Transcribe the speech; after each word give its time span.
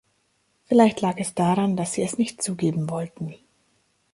Vielleicht 0.65 1.01
lag 1.01 1.17
es 1.19 1.35
daran, 1.35 1.77
dass 1.77 1.93
sie 1.93 2.01
es 2.01 2.17
nicht 2.17 2.41
zugeben 2.41 2.89
wollten. 2.89 3.35